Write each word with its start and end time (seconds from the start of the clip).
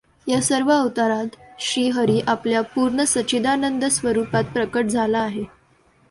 या 0.27 0.41
सर्व 0.41 0.71
अवतारांत 0.71 1.29
श्री 1.59 1.89
हरी 1.89 2.21
आपल्या 2.27 2.61
पूर्ण 2.61 3.03
सच्चिदानंद 3.03 3.85
स्वरुपांत 3.85 4.45
प्रकट 4.45 4.85
झाला 4.85 5.19
आहे. 5.19 5.43